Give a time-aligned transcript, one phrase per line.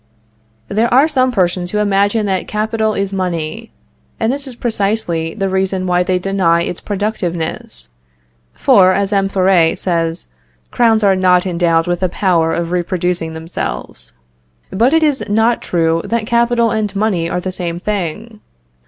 [0.67, 3.71] There are some persons who imagine that capital is money,
[4.19, 7.89] and this is precisely the reason why they deny its productiveness;
[8.55, 9.29] for, as M.
[9.29, 10.27] Thoré says,
[10.71, 14.11] crowns are not endowed with the power of reproducing themselves.
[14.71, 18.41] But it is not true that capital and money are the same thing.